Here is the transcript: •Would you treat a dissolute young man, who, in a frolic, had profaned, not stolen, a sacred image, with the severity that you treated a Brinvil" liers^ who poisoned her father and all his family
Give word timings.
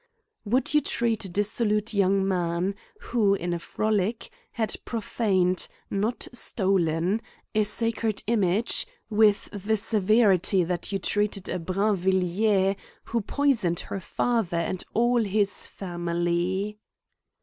•Would 0.51 0.73
you 0.73 0.81
treat 0.81 1.25
a 1.25 1.29
dissolute 1.29 1.93
young 1.93 2.27
man, 2.27 2.73
who, 3.01 3.35
in 3.35 3.53
a 3.53 3.59
frolic, 3.59 4.31
had 4.53 4.75
profaned, 4.83 5.67
not 5.91 6.27
stolen, 6.33 7.21
a 7.53 7.61
sacred 7.65 8.23
image, 8.25 8.87
with 9.11 9.47
the 9.53 9.77
severity 9.77 10.63
that 10.63 10.91
you 10.91 10.97
treated 10.97 11.49
a 11.49 11.59
Brinvil" 11.59 12.13
liers^ 12.15 12.77
who 13.03 13.21
poisoned 13.21 13.81
her 13.81 13.99
father 13.99 14.57
and 14.57 14.83
all 14.95 15.23
his 15.23 15.67
family 15.67 16.79